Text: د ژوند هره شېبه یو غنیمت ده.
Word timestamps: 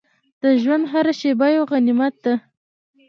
د 0.41 0.43
ژوند 0.61 0.83
هره 0.91 1.13
شېبه 1.19 1.47
یو 1.55 1.63
غنیمت 1.71 2.15
ده. 2.23 2.33